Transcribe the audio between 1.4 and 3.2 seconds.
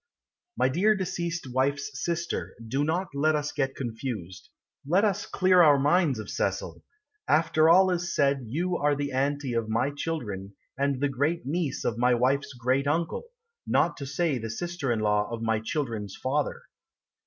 wife's sister, Do not